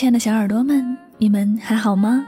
[0.00, 2.24] 亲爱的小耳朵们，你们还好吗？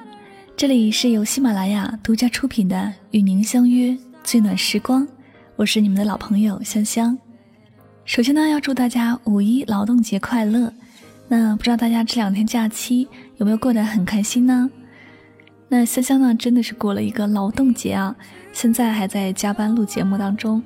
[0.55, 2.77] 这里是由喜马拉雅独家出品的
[3.13, 5.03] 《与您相约最暖时光》，
[5.57, 7.17] 我是你们的老朋友香香。
[8.05, 10.71] 首先呢，要祝大家五一劳动节快乐。
[11.29, 13.09] 那不知道大家这两天假期
[13.39, 14.69] 有没有过得很开心呢？
[15.69, 18.15] 那香香呢，真的是过了一个劳动节啊，
[18.53, 20.63] 现在还在加班录节目当中。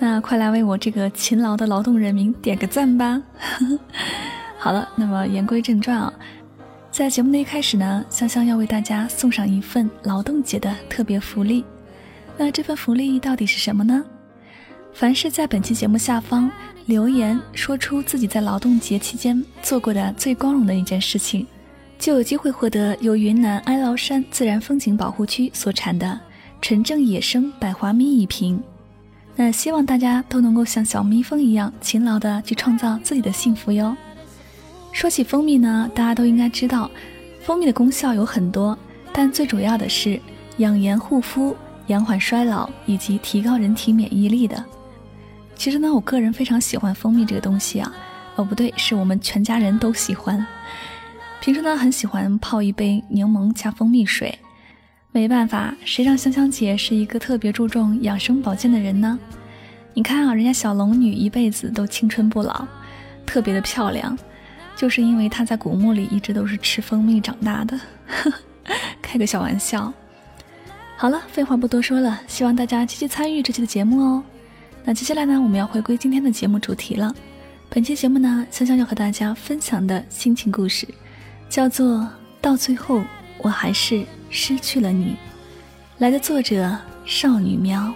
[0.00, 3.22] 那快来为我这个勤劳的劳动人民点个赞吧！
[4.66, 6.12] 好了，那么言归正传啊，
[6.90, 11.64] 在节目的一开始呢，香香要为大家送上一份劳动节的特别福利。
[12.36, 14.04] 那这份福利到底是什么呢？
[14.92, 16.50] 凡是在本期节目下方
[16.86, 21.46] 留言说出自己在劳动节期间做过的最光荣的一件事情，
[21.96, 26.18] 就有机会获得由云南哀牢山自然风景保护区所产的
[26.60, 28.60] 纯正野生百花蜜一瓶。
[29.36, 33.96] 那希望大家都能够像小蜜蜂一样勤劳的去创造自己的幸福哟。
[34.96, 36.90] 说起蜂蜜呢，大家都应该知道，
[37.42, 38.76] 蜂蜜的功效有很多，
[39.12, 40.18] 但最主要的是
[40.56, 41.54] 养颜护肤、
[41.86, 44.64] 延缓衰老以及提高人体免疫力的。
[45.54, 47.92] 其实呢，我个人非常喜欢蜂蜜这个东西啊，
[48.36, 50.44] 哦不对，是我们全家人都喜欢。
[51.42, 54.38] 平时呢，很喜欢泡一杯柠檬加蜂蜜水。
[55.12, 59.18] 没办法，谁让香香姐是一个特别注重养生保健的人呢？
[59.92, 62.66] 你看啊，人家小龙女一辈子都青春不老，
[63.26, 64.18] 特别的漂亮。
[64.76, 67.80] 就是因为他在古墓里一直都是吃蜂蜜长大的，
[69.02, 69.92] 开个小玩笑。
[70.98, 74.22] 好了，废话不多说了，希望大家积极参与这期的节目哦。
[74.84, 77.12] 那接下来呢，我们要回归今天的节目主题了。
[77.68, 80.86] 本期节目呢，香香要和大家分享的心情故事，
[81.48, 81.98] 叫做
[82.40, 83.02] 《到最后
[83.38, 85.06] 我还是失去了你》，
[85.98, 87.92] 来的作者少女喵。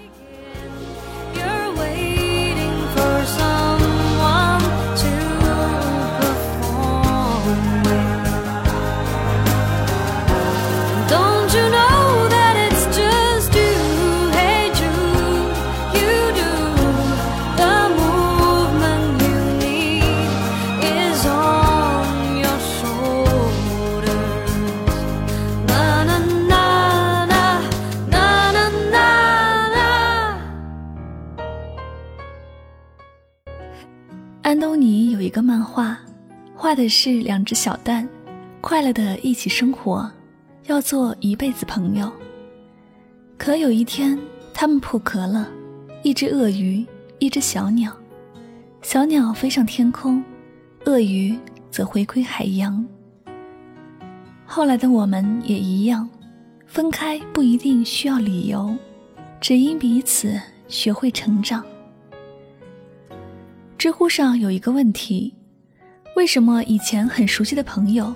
[36.81, 38.09] 的是两只小蛋，
[38.63, 40.11] 快乐的一起生活，
[40.67, 42.11] 要做一辈子朋友。
[43.37, 44.19] 可有一天，
[44.55, 45.47] 他们破壳了，
[46.03, 46.87] 一只鳄鱼，
[47.19, 47.95] 一只小鸟。
[48.81, 50.25] 小鸟飞上天空，
[50.87, 51.39] 鳄鱼
[51.71, 52.83] 则回归海洋。
[54.47, 56.09] 后来的我们也一样，
[56.67, 58.75] 分开不一定需要理由，
[59.39, 61.63] 只因彼此学会成长。
[63.77, 65.35] 知乎上有一个问题：
[66.21, 68.15] 为什么以前很熟悉的朋友，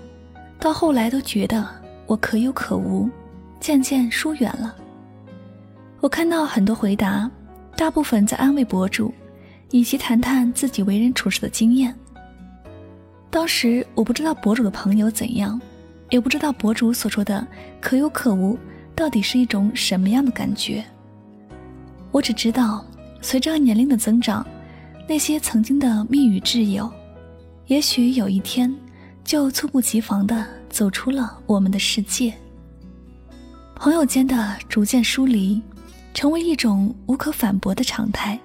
[0.61, 1.67] 到后来都觉得
[2.05, 3.09] 我可有可无，
[3.59, 4.75] 渐渐疏远了？
[6.01, 7.31] 我看到很多回答，
[7.79, 9.11] 大部分在安慰博主，
[9.71, 11.95] 以及谈谈自己为人处事的经验。
[13.31, 15.59] 当时我不知道博主的朋友怎样，
[16.11, 17.45] 也不知道博主所说的
[17.81, 18.59] 可有可无
[18.95, 20.85] 到底是一种什么样的感觉。
[22.11, 22.85] 我只知道，
[23.23, 24.47] 随着年龄的增长。
[25.09, 26.93] 那些曾经的蜜语挚友，
[27.67, 28.75] 也许有一天
[29.25, 32.33] 就猝不及防地走出了我们的世界。
[33.75, 35.61] 朋友间的逐渐疏离，
[36.13, 38.39] 成为一种无可反驳的常态。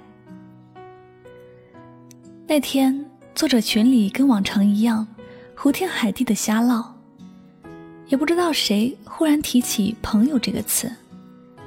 [2.48, 5.06] 那天，作者群里跟往常一样，
[5.56, 6.94] 胡天海地的瞎唠，
[8.08, 10.92] 也不知道谁忽然提起“朋友”这个词，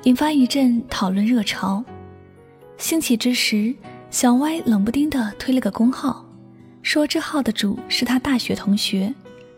[0.04, 1.84] 引发一阵讨论热潮。
[2.78, 3.74] 兴起之时。
[4.10, 6.22] 小歪冷不丁地推了个公号，
[6.82, 9.12] 说这号的主是他大学同学，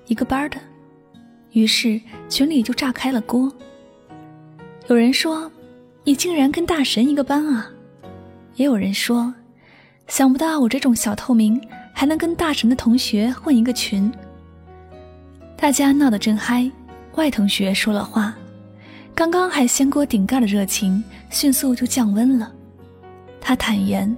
[0.07, 0.59] 一个班的。
[1.53, 3.51] 于是群里就炸开了锅。
[4.89, 5.51] 有人说
[6.05, 7.71] ：“你竟然跟大神一个班啊！”
[8.57, 9.35] 也有人说
[10.07, 11.61] ：“想不到我这种小透明
[11.93, 14.13] 还能跟大神的同学混一个群。”
[15.57, 16.71] 大家闹得正嗨，
[17.15, 18.35] 外同学说了话，
[19.15, 22.53] 刚刚还掀锅顶盖的热情迅速就降温了。
[23.41, 24.15] 他坦言。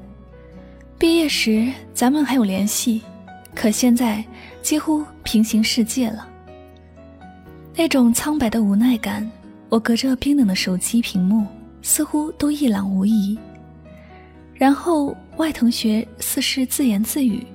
[0.98, 3.02] 毕业时咱们还有联系，
[3.54, 4.24] 可现在
[4.62, 6.26] 几乎平行世界了。
[7.74, 9.30] 那种苍白的无奈感，
[9.68, 11.46] 我隔着冰冷的手机屏幕
[11.82, 13.38] 似乎都一览无遗。
[14.54, 17.46] 然后外同学似是自言自语：“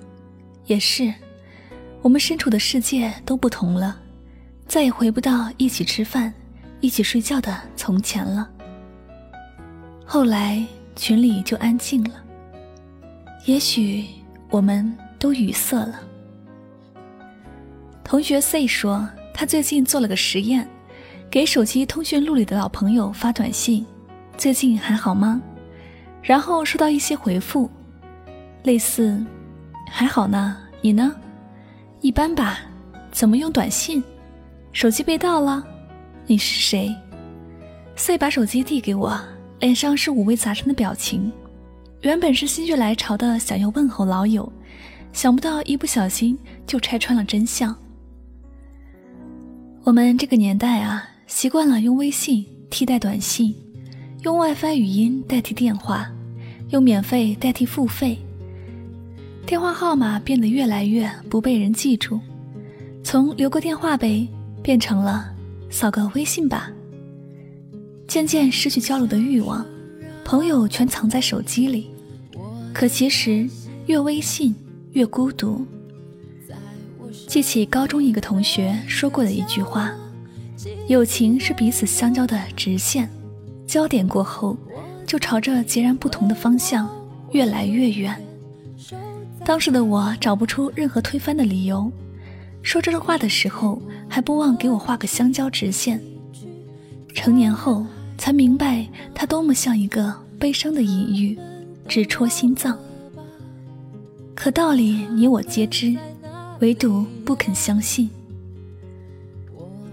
[0.67, 1.11] 也是，
[2.03, 3.99] 我们身处的世界都不同了，
[4.67, 6.31] 再也回不到一起吃饭、
[6.79, 8.47] 一起睡觉的从前了。”
[10.05, 10.63] 后来
[10.95, 12.11] 群里就安静了。
[13.45, 14.05] 也许
[14.49, 15.99] 我们都语塞了。
[18.03, 20.67] 同学 C 说，他最近做了个实验，
[21.29, 23.85] 给手机通讯录里的老朋友发短信
[24.37, 25.41] ：“最近还好吗？”
[26.21, 27.67] 然后收到一些回复，
[28.63, 29.25] 类似
[29.89, 31.15] ：“还好呢，你呢？
[32.01, 32.59] 一般吧。
[33.11, 34.01] 怎么用短信？
[34.71, 35.65] 手机被盗了？
[36.27, 36.95] 你是谁
[37.95, 39.19] ？”C 把手机递给我，
[39.59, 41.31] 脸上是五味杂陈的表情。
[42.01, 44.51] 原本是心血来潮的想要问候老友，
[45.13, 47.75] 想不到一不小心就拆穿了真相。
[49.83, 53.55] 我们这个年代啊，习惯了用微信替代短信，
[54.23, 56.11] 用 WiFi 语音代替电话，
[56.69, 58.17] 用免费代替付费。
[59.45, 62.19] 电话号码变得越来越不被人记住，
[63.03, 64.27] 从留个电话呗
[64.63, 65.31] 变成了
[65.69, 66.71] 扫个微信吧。
[68.07, 69.63] 渐渐失去交流的欲望，
[70.25, 71.90] 朋友全藏在手机里。
[72.73, 73.47] 可其实
[73.85, 74.55] 越微信
[74.93, 75.65] 越孤独。
[77.27, 79.93] 记起高中一个同学说过的一句话
[80.87, 83.09] ：“友情是彼此相交的直线，
[83.65, 84.57] 交点过后，
[85.05, 86.89] 就朝着截然不同的方向
[87.31, 88.15] 越来越远。”
[89.43, 91.91] 当时的我找不出任何推翻的理由，
[92.61, 95.99] 说这话的时候还不忘给我画个相交直线。
[97.13, 97.85] 成年后
[98.17, 101.37] 才明白，它多么像一个悲伤的隐喻，
[101.87, 102.77] 直戳心脏。
[104.35, 105.95] 可道理你我皆知。
[106.61, 108.07] 唯独不肯相信。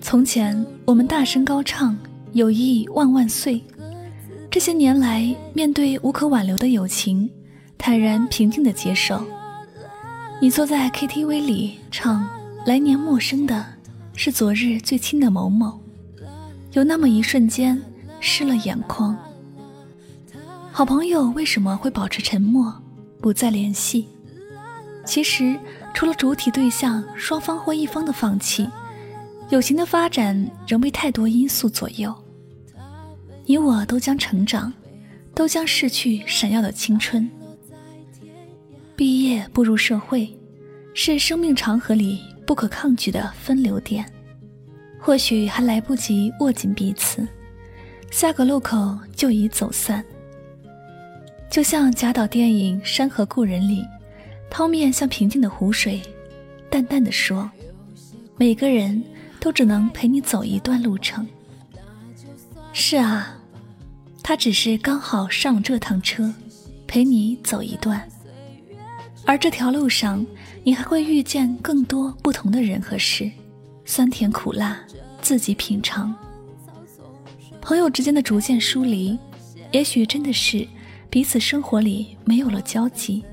[0.00, 1.98] 从前我们大声高唱
[2.34, 3.62] “友谊万万岁”，
[4.50, 7.28] 这些年来面对无可挽留的友情，
[7.78, 9.24] 坦然平静的接受。
[10.40, 12.28] 你坐在 KTV 里唱
[12.66, 13.64] “来年陌生的
[14.14, 15.80] 是昨日最亲的某某”，
[16.72, 17.80] 有那么一瞬间
[18.20, 19.16] 湿了眼眶。
[20.78, 22.72] 好朋友为什么会保持沉默，
[23.20, 24.06] 不再联系？
[25.04, 25.58] 其实。
[25.92, 28.70] 除了主体对象双方或一方的放弃，
[29.48, 32.14] 友情的发展仍被太多因素左右。
[33.44, 34.72] 你我都将成长，
[35.34, 37.28] 都将逝去闪耀的青春。
[38.94, 40.32] 毕业步入社会，
[40.94, 44.06] 是生命长河里不可抗拒的分流点。
[45.00, 47.26] 或许还来不及握紧彼此，
[48.12, 50.04] 下个路口就已走散。
[51.50, 53.84] 就像贾导电影《山河故人》里。
[54.50, 56.00] 汤面像平静的湖水，
[56.70, 57.50] 淡淡的说
[58.38, 59.02] ：“每个人
[59.38, 61.26] 都只能陪你走一段路程。”
[62.72, 63.36] 是啊，
[64.22, 66.32] 他只是刚好上这趟车，
[66.86, 68.08] 陪你走一段。
[69.26, 70.24] 而这条路上，
[70.64, 73.30] 你还会遇见更多不同的人和事，
[73.84, 74.80] 酸甜苦辣，
[75.20, 76.14] 自己品尝。
[77.60, 79.18] 朋友之间的逐渐疏离，
[79.72, 80.66] 也许真的是
[81.10, 83.24] 彼此生活里没有了交集。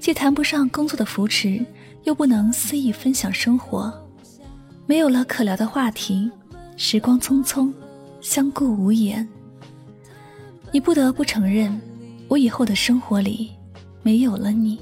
[0.00, 1.64] 既谈不上工作的扶持，
[2.04, 3.92] 又不能肆意分享生活，
[4.86, 6.30] 没有了可聊的话题，
[6.76, 7.70] 时光匆匆，
[8.20, 9.26] 相顾无言。
[10.72, 11.78] 你不得不承认，
[12.26, 13.50] 我以后的生活里
[14.02, 14.78] 没有了你。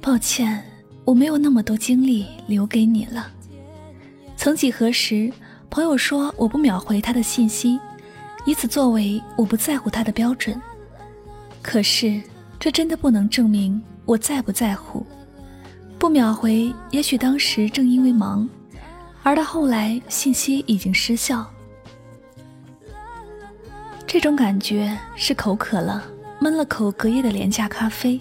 [0.00, 0.64] 抱歉，
[1.04, 3.30] 我没有那么多精力留给你了。
[4.36, 5.30] 曾几何时，
[5.68, 7.78] 朋友说我不秒回他的信息，
[8.46, 10.58] 以此作为我不在乎他的标准。
[11.60, 12.22] 可是。
[12.58, 15.06] 这真的不能证明我在不在乎。
[15.98, 18.48] 不秒回，也许当时正因为忙，
[19.22, 21.46] 而到后来信息已经失效。
[24.06, 26.02] 这种感觉是口渴了，
[26.40, 28.18] 闷了口隔夜的廉价咖啡，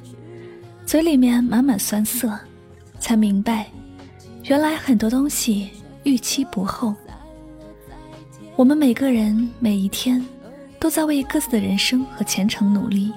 [0.86, 2.38] 嘴里面满满酸涩，
[3.00, 3.67] 才明白，
[4.44, 5.70] 原来很多东西
[6.03, 6.94] 预期不厚。
[8.57, 10.25] 我们每个人每一天，
[10.79, 13.12] 都在为各自的人生和前程努力。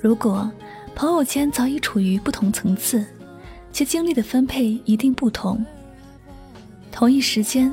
[0.00, 0.50] 如果
[0.94, 3.04] 朋友间早已处于不同层次，
[3.70, 5.62] 其精力的分配一定不同。
[6.90, 7.70] 同一时间，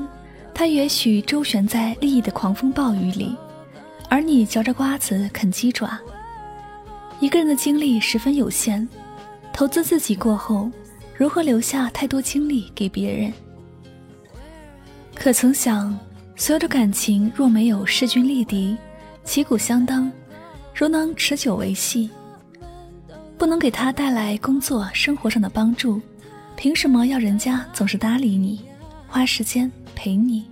[0.52, 3.34] 他也许周旋在利益的狂风暴雨里，
[4.10, 5.98] 而你嚼着瓜子啃鸡爪。
[7.18, 8.86] 一个人的精力十分有限，
[9.54, 10.70] 投资自己过后，
[11.16, 13.32] 如何留下太多精力给别人？
[15.14, 15.98] 可曾想，
[16.36, 18.76] 所有的感情若没有势均力敌、
[19.22, 20.10] 旗鼓相当，
[20.74, 22.10] 如能持久维系？
[23.38, 26.00] 不能给他带来工作生活上的帮助，
[26.56, 28.64] 凭什么要人家总是搭理你，
[29.06, 30.44] 花时间陪你？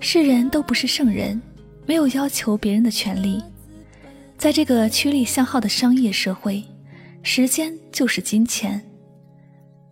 [0.00, 1.40] 世人都不是圣人，
[1.86, 3.42] 没有要求别人的权利。
[4.36, 6.64] 在这个趋利向好的商业社会，
[7.22, 8.82] 时间就是金钱。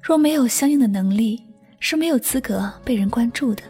[0.02, 1.40] 若没有相应的能力，
[1.78, 3.62] 是没有资格被人关注的。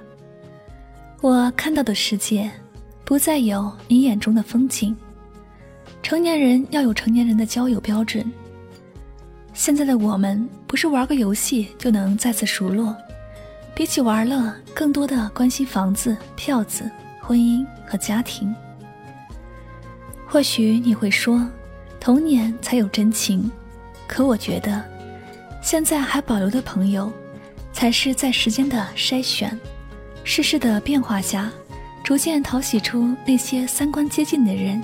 [1.20, 2.50] 我看到的世界，
[3.04, 4.96] 不再有你眼中的风景。
[6.02, 8.24] 成年人要有成年人的交友标准。
[9.52, 12.96] 现在的我们不是玩个游戏就能再次熟络，
[13.74, 18.54] 比起玩乐，更多的关心房子、票子、婚姻和家庭。
[20.26, 21.46] 或许你会说，
[22.00, 23.50] 童年才有真情，
[24.06, 24.82] 可我觉得，
[25.60, 27.12] 现在还保留的朋友，
[27.74, 29.58] 才是在时间的筛选、
[30.24, 31.50] 世事的变化下，
[32.04, 34.82] 逐渐淘洗出那些三观接近的人，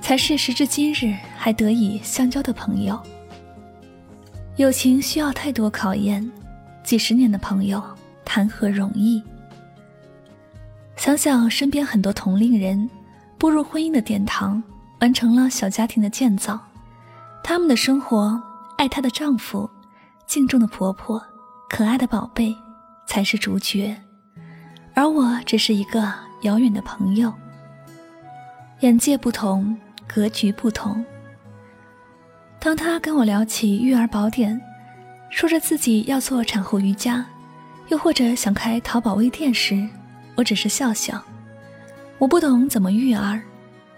[0.00, 2.98] 才是时至今日还得以相交的朋友。
[4.56, 6.30] 友情需要太多考验，
[6.82, 7.82] 几十年的朋友
[8.24, 9.22] 谈何容易？
[10.96, 12.88] 想想身边很多同龄人，
[13.36, 14.62] 步入婚姻的殿堂，
[15.00, 16.58] 完成了小家庭的建造，
[17.42, 18.40] 他们的生活，
[18.78, 19.68] 爱她的丈夫，
[20.26, 21.20] 敬重的婆婆，
[21.68, 22.54] 可爱的宝贝，
[23.06, 23.94] 才是主角，
[24.94, 27.32] 而我只是一个遥远的朋友。
[28.80, 31.04] 眼界不同，格局不同。
[32.58, 34.58] 当他跟我聊起育儿宝典，
[35.30, 37.24] 说着自己要做产后瑜伽，
[37.88, 39.86] 又或者想开淘宝微店时，
[40.34, 41.22] 我只是笑笑。
[42.18, 43.42] 我不懂怎么育儿，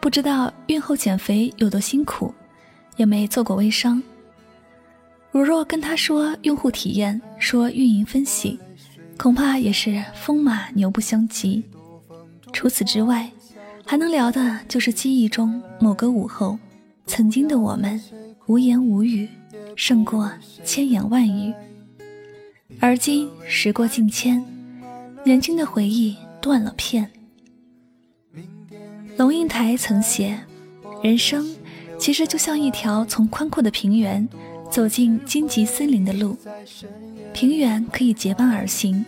[0.00, 2.34] 不知道孕后减肥有多辛苦，
[2.96, 4.02] 也没做过微商。
[5.30, 8.58] 如若跟他说用户体验，说运营分析，
[9.18, 11.64] 恐怕也是风马牛不相及。
[12.52, 13.30] 除此之外，
[13.84, 16.58] 还能聊的就是记忆中某个午后，
[17.06, 18.00] 曾经的我们。
[18.46, 19.28] 无言无语，
[19.74, 20.30] 胜过
[20.62, 21.52] 千言万语。
[22.78, 24.40] 而今时过境迁，
[25.24, 27.10] 年轻的回忆断了片。
[29.16, 30.38] 龙应台曾写
[31.02, 31.44] ：“人生
[31.98, 34.28] 其实就像一条从宽阔的平原
[34.70, 36.36] 走进荆棘森林的路，
[37.32, 39.04] 平原可以结伴而行，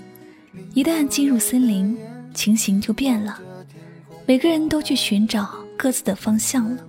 [0.74, 1.96] 一旦进入森林，
[2.34, 3.38] 情形就变了，
[4.26, 6.84] 每个人都去寻找各自的方向了。”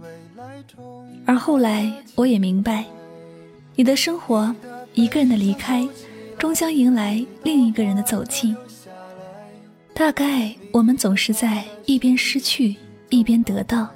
[1.25, 2.85] 而后来，我也明白，
[3.75, 4.55] 你的生活，
[4.93, 5.87] 一个人的离开，
[6.37, 8.55] 终将迎来另一个人的走近。
[9.93, 12.75] 大概我们总是在一边失去，
[13.09, 13.89] 一边得到。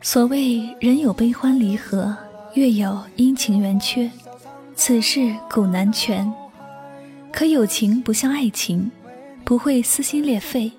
[0.00, 2.16] 所谓人有悲欢离合，
[2.54, 4.08] 月有阴晴圆缺，
[4.76, 6.32] 此事古难全。
[7.32, 8.88] 可友情不像爱情，
[9.44, 10.70] 不会撕心裂肺，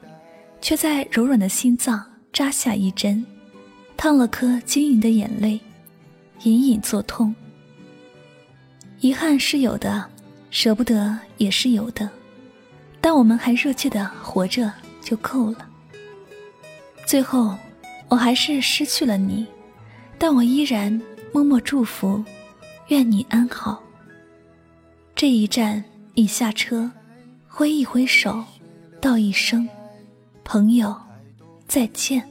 [0.61, 2.01] 却在柔软的心脏
[2.31, 3.25] 扎下一针。
[3.97, 5.59] 烫了颗晶莹的眼泪，
[6.43, 7.35] 隐隐作痛。
[9.01, 10.05] 遗憾是有的，
[10.51, 12.09] 舍不得也是有的，
[13.01, 15.67] 但我们还热切的活着就够了。
[17.05, 17.53] 最后，
[18.07, 19.45] 我还是失去了你，
[20.17, 21.01] 但我依然
[21.35, 22.23] 默默祝福，
[22.87, 23.83] 愿你安好。
[25.13, 26.89] 这一站，你下车，
[27.45, 28.41] 挥一挥手，
[29.01, 29.67] 道一声，
[30.45, 30.95] 朋友，
[31.67, 32.25] 再见。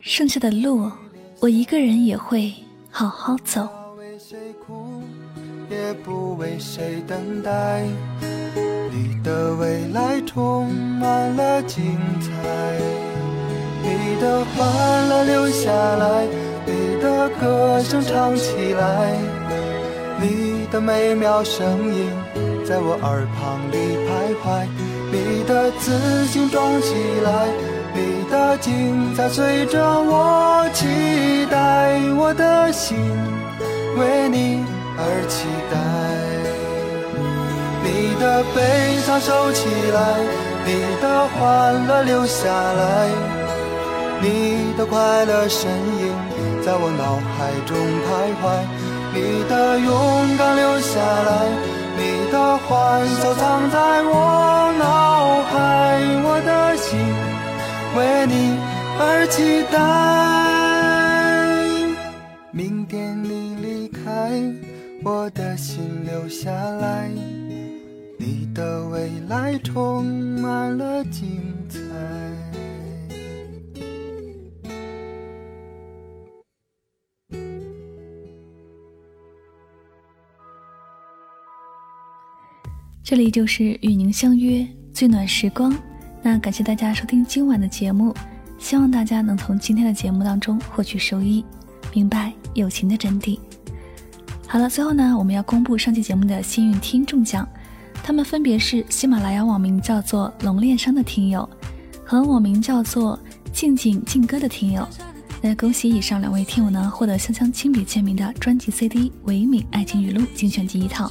[0.00, 0.92] 剩下的路，
[1.40, 2.52] 我一个人也会
[2.90, 3.66] 好好走。
[5.70, 7.86] 也不为谁等待，
[8.92, 12.78] 你的未来充满了精彩，
[13.82, 16.28] 你的欢乐留下来，
[16.68, 19.16] 你的歌声唱起来，
[20.20, 22.10] 你的美妙声音
[22.62, 24.08] 在我耳旁里徘
[24.42, 24.68] 徊，
[25.10, 26.94] 你的自信装起
[27.24, 27.48] 来。
[27.94, 30.86] 你的精彩随着我期
[31.50, 32.96] 待，我的心
[33.96, 34.62] 为你
[34.98, 35.76] 而期待。
[37.82, 40.20] 你的悲伤收起来，
[40.66, 40.70] 你
[41.00, 43.08] 的欢乐留下来，
[44.20, 46.14] 你的快乐身影
[46.68, 48.44] 在我脑海中徘徊，
[49.14, 49.88] 你的勇
[50.36, 51.48] 敢留下来，
[51.96, 55.56] 你的欢笑藏在我脑海，
[56.26, 57.00] 我的心。
[57.96, 58.58] 为你
[59.00, 59.80] 而期待，
[62.50, 64.30] 明天你离开，
[65.02, 67.10] 我的心留下来，
[68.18, 71.40] 你的未来充满了精
[83.08, 85.74] 这里就是与您相约最暖时光。
[86.20, 88.14] 那感谢大家收听今晚的节目，
[88.58, 91.42] 希望大家能从今天的节目当中获取收益，
[91.94, 93.38] 明白友情的真谛。
[94.46, 97.48] 好了，最后呢，我们要公布上期节目的幸运听众奖，
[98.04, 101.48] 他们分别是喜马拉雅网名叫做龙恋商的听友
[102.04, 103.18] 和网名叫做
[103.54, 104.86] 静静静歌的听友。
[105.40, 111.10] 那恭喜以上两位听友呢，获得香香亲笔签名的专辑 CD《唯美爱情语录》精选集一套。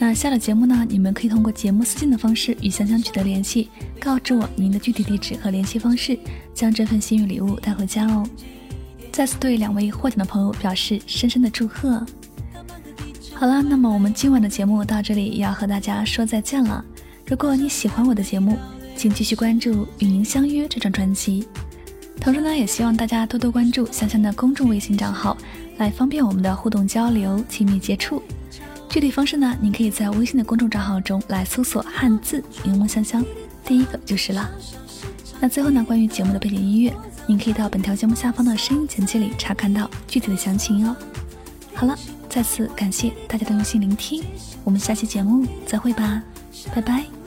[0.00, 6.16] 那下了节目呢，你们可以通过节目私信的方式与香香取得联系，告知我您的具体地址和联系方式，
[6.54, 8.24] 将这份幸运礼物带回家哦。
[9.10, 12.06] 再次对两位获奖的朋友表示深深的祝贺。
[13.34, 16.84] 好了，那么我们今晚的节目到这里也要和大家说再见了。
[17.26, 18.56] 如果你喜欢我的节目，
[18.96, 21.44] 请继续关注《与您相约》这张专辑。
[22.20, 25.36] 同时呢，也希望大家多多关注香香的公众微信账号，
[25.78, 28.22] 来方便我们的互动交流、亲密接触。
[28.88, 33.24] 具体方式呢，您可以在微信的公众账号中来搜索汉字“柠檬香香”，
[33.64, 34.50] 第一个就是了。
[35.38, 36.92] 那最后呢，关于节目的背景音乐，
[37.26, 40.96] 您可以到本条节目下方的声音简介里查看到具体的详情哦。
[41.74, 41.96] 好了，
[42.28, 44.24] 再次感谢大家的用心聆听，
[44.64, 46.22] 我们下期节目再会吧，
[46.74, 47.17] 拜拜。